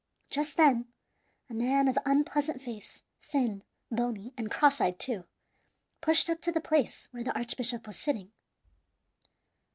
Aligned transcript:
Just 0.31 0.57
then 0.57 0.91
a 1.47 1.53
man 1.53 1.87
of 1.87 1.95
unpleasant 2.07 2.59
face, 2.59 3.03
thin, 3.21 3.63
bony, 3.91 4.33
and 4.35 4.49
cross 4.49 4.81
eyed 4.81 4.97
too, 4.97 5.25
pushed 6.01 6.27
up 6.27 6.41
to 6.41 6.51
the 6.51 6.59
place 6.59 7.07
where 7.11 7.23
the 7.23 7.37
archbishop 7.37 7.85
was 7.85 7.99
sitting. 7.99 8.31